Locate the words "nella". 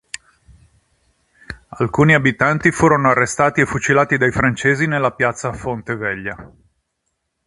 4.87-5.11